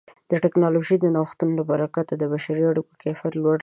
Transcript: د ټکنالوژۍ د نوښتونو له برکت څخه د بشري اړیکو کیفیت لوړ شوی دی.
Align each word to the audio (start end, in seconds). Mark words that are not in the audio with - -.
د 0.31 0.33
ټکنالوژۍ 0.43 0.97
د 1.01 1.05
نوښتونو 1.15 1.53
له 1.59 1.63
برکت 1.71 2.05
څخه 2.09 2.19
د 2.21 2.23
بشري 2.33 2.63
اړیکو 2.71 2.91
کیفیت 3.03 3.33
لوړ 3.37 3.55
شوی 3.55 3.57
دی. 3.57 3.59